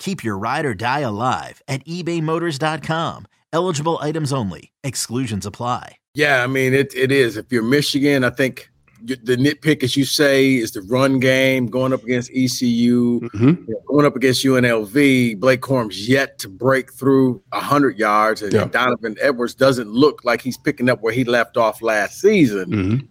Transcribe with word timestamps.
Keep 0.00 0.24
your 0.24 0.36
ride 0.36 0.64
or 0.64 0.74
die 0.74 1.00
alive 1.00 1.62
at 1.68 1.84
ebaymotors.com. 1.84 3.28
Eligible 3.52 3.98
items 4.00 4.32
only. 4.32 4.72
Exclusions 4.82 5.46
apply. 5.46 5.98
Yeah, 6.14 6.42
I 6.42 6.48
mean 6.48 6.74
it. 6.74 6.92
It 6.94 7.12
is. 7.12 7.36
If 7.36 7.52
you're 7.52 7.62
Michigan, 7.62 8.24
I 8.24 8.30
think 8.30 8.70
the 9.02 9.36
nitpick, 9.36 9.82
as 9.82 9.96
you 9.96 10.04
say, 10.04 10.54
is 10.54 10.72
the 10.72 10.82
run 10.82 11.20
game 11.20 11.66
going 11.66 11.92
up 11.92 12.02
against 12.02 12.30
ECU, 12.30 13.20
mm-hmm. 13.20 13.48
you 13.48 13.66
know, 13.68 13.80
going 13.86 14.06
up 14.06 14.16
against 14.16 14.44
UNLV. 14.44 15.38
Blake 15.38 15.60
Corum's 15.60 16.08
yet 16.08 16.38
to 16.40 16.48
break 16.48 16.92
through 16.92 17.42
hundred 17.52 17.98
yards, 17.98 18.42
and 18.42 18.52
yeah. 18.52 18.66
Donovan 18.66 19.16
Edwards 19.20 19.54
doesn't 19.54 19.88
look 19.88 20.24
like 20.24 20.40
he's 20.40 20.56
picking 20.56 20.88
up 20.88 21.02
where 21.02 21.12
he 21.12 21.24
left 21.24 21.56
off 21.56 21.82
last 21.82 22.20
season. 22.20 22.70
Mm-hmm. 22.70 23.06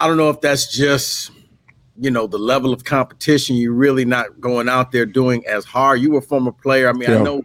I 0.00 0.06
don't 0.06 0.16
know 0.16 0.30
if 0.30 0.40
that's 0.40 0.74
just 0.74 1.30
you 1.98 2.10
know 2.10 2.26
the 2.26 2.38
level 2.38 2.72
of 2.72 2.84
competition. 2.84 3.56
You're 3.56 3.72
really 3.72 4.04
not 4.04 4.40
going 4.40 4.68
out 4.68 4.92
there 4.92 5.06
doing 5.06 5.46
as 5.46 5.64
hard. 5.64 6.00
You 6.00 6.12
were 6.12 6.18
a 6.18 6.22
former 6.22 6.52
player. 6.52 6.88
I 6.88 6.92
mean, 6.92 7.10
yeah. 7.10 7.18
I 7.18 7.22
know. 7.22 7.44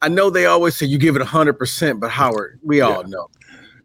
I 0.00 0.08
know 0.08 0.30
they 0.30 0.46
always 0.46 0.76
say 0.76 0.86
you 0.86 0.96
give 0.96 1.16
it 1.16 1.22
100%, 1.22 1.98
but 1.98 2.08
Howard, 2.08 2.60
we 2.62 2.80
all 2.82 3.02
know 3.02 3.28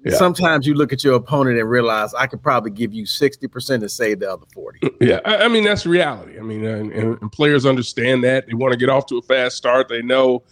yeah. 0.05 0.17
Sometimes 0.17 0.67
you 0.67 0.73
look 0.73 0.91
at 0.91 1.03
your 1.03 1.15
opponent 1.15 1.57
and 1.57 1.69
realize 1.69 2.13
I 2.13 2.27
could 2.27 2.41
probably 2.41 2.71
give 2.71 2.93
you 2.93 3.05
60% 3.05 3.69
and 3.75 3.89
save 3.89 4.19
the 4.19 4.31
other 4.31 4.45
40. 4.53 4.79
Uh, 4.83 4.89
yeah. 4.99 5.19
I, 5.23 5.45
I 5.45 5.47
mean, 5.47 5.63
that's 5.63 5.85
reality. 5.85 6.37
I 6.37 6.41
mean, 6.41 6.65
and, 6.65 6.91
and, 6.91 7.31
players 7.31 7.65
understand 7.65 8.23
that. 8.25 8.47
They 8.47 8.53
want 8.53 8.73
to 8.73 8.77
get 8.77 8.89
off 8.89 9.05
to 9.07 9.17
a 9.17 9.21
fast 9.21 9.55
start. 9.55 9.87
They 9.87 10.01
know 10.01 10.43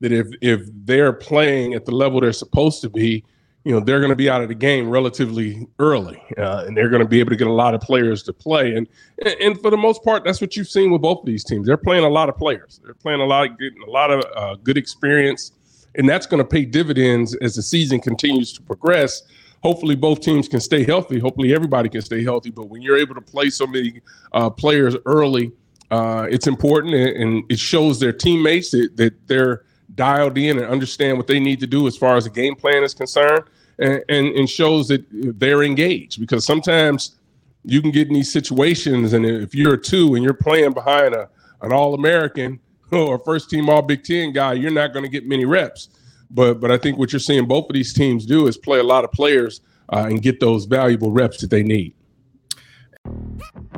that 0.00 0.12
if 0.12 0.28
if 0.42 0.68
they're 0.84 1.12
playing 1.12 1.74
at 1.74 1.86
the 1.86 1.92
level 1.92 2.20
they're 2.20 2.32
supposed 2.32 2.82
to 2.82 2.90
be, 2.90 3.24
you 3.64 3.72
know, 3.72 3.80
they're 3.80 4.00
going 4.00 4.10
to 4.10 4.16
be 4.16 4.30
out 4.30 4.40
of 4.40 4.48
the 4.48 4.54
game 4.54 4.88
relatively 4.88 5.66
early, 5.78 6.22
uh, 6.38 6.64
and 6.66 6.76
they're 6.76 6.88
going 6.88 7.02
to 7.02 7.08
be 7.08 7.20
able 7.20 7.30
to 7.30 7.36
get 7.36 7.46
a 7.46 7.52
lot 7.52 7.74
of 7.74 7.80
players 7.80 8.22
to 8.24 8.32
play. 8.32 8.74
And 8.74 8.86
and 9.40 9.60
for 9.60 9.70
the 9.70 9.76
most 9.76 10.02
part, 10.02 10.24
that's 10.24 10.40
what 10.40 10.56
you've 10.56 10.68
seen 10.68 10.90
with 10.90 11.02
both 11.02 11.20
of 11.20 11.26
these 11.26 11.44
teams. 11.44 11.66
They're 11.66 11.76
playing 11.76 12.04
a 12.04 12.08
lot 12.08 12.28
of 12.28 12.36
players. 12.36 12.80
They're 12.82 12.94
playing 12.94 13.20
a 13.20 13.26
lot, 13.26 13.50
of, 13.50 13.58
getting 13.58 13.82
a 13.82 13.90
lot 13.90 14.10
of 14.10 14.24
uh, 14.36 14.54
good 14.62 14.78
experience 14.78 15.52
and 15.98 16.08
that's 16.08 16.26
going 16.26 16.38
to 16.38 16.44
pay 16.44 16.64
dividends 16.64 17.34
as 17.36 17.56
the 17.56 17.62
season 17.62 18.00
continues 18.00 18.52
to 18.54 18.62
progress. 18.62 19.22
Hopefully, 19.62 19.96
both 19.96 20.20
teams 20.20 20.48
can 20.48 20.60
stay 20.60 20.84
healthy. 20.84 21.18
Hopefully, 21.18 21.52
everybody 21.52 21.88
can 21.88 22.00
stay 22.00 22.22
healthy. 22.22 22.50
But 22.50 22.68
when 22.68 22.80
you're 22.80 22.96
able 22.96 23.16
to 23.16 23.20
play 23.20 23.50
so 23.50 23.66
many 23.66 24.00
uh, 24.32 24.50
players 24.50 24.96
early, 25.04 25.50
uh, 25.90 26.28
it's 26.30 26.46
important, 26.46 26.94
and 26.94 27.42
it 27.48 27.58
shows 27.58 27.98
their 27.98 28.12
teammates 28.12 28.70
that, 28.70 28.96
that, 28.96 29.26
they're 29.26 29.64
dialed 29.98 30.38
in 30.38 30.58
and 30.58 30.66
understand 30.66 31.18
what 31.18 31.26
they 31.26 31.40
need 31.40 31.60
to 31.60 31.66
do 31.66 31.86
as 31.86 31.96
far 31.96 32.16
as 32.16 32.24
the 32.24 32.30
game 32.30 32.54
plan 32.54 32.82
is 32.82 32.94
concerned, 32.94 33.44
and, 33.78 34.02
and, 34.08 34.28
and 34.28 34.48
shows 34.48 34.88
that 34.88 35.04
they're 35.38 35.62
engaged. 35.62 36.18
Because 36.20 36.46
sometimes 36.46 37.16
you 37.64 37.82
can 37.82 37.90
get 37.90 38.08
in 38.08 38.14
these 38.14 38.32
situations, 38.32 39.12
and 39.12 39.26
if 39.26 39.54
you're 39.54 39.74
a 39.74 39.78
two 39.78 40.14
and 40.14 40.24
you're 40.24 40.32
playing 40.32 40.72
behind 40.72 41.14
a 41.14 41.28
an 41.60 41.72
All 41.72 41.92
American 41.94 42.60
or 42.92 43.18
first 43.18 43.50
team 43.50 43.68
All 43.68 43.82
Big 43.82 44.04
Ten 44.04 44.32
guy, 44.32 44.52
you're 44.54 44.70
not 44.70 44.92
going 44.92 45.04
to 45.04 45.10
get 45.10 45.26
many 45.26 45.44
reps. 45.44 45.88
But 46.30 46.60
but 46.60 46.70
I 46.70 46.78
think 46.78 46.98
what 46.98 47.12
you're 47.12 47.20
seeing 47.20 47.46
both 47.46 47.68
of 47.68 47.74
these 47.74 47.92
teams 47.92 48.24
do 48.24 48.46
is 48.46 48.56
play 48.56 48.78
a 48.78 48.84
lot 48.84 49.04
of 49.04 49.12
players 49.12 49.60
uh, 49.92 50.06
and 50.08 50.22
get 50.22 50.40
those 50.40 50.66
valuable 50.66 51.10
reps 51.10 51.40
that 51.40 51.50
they 51.50 51.62
need. 51.62 51.94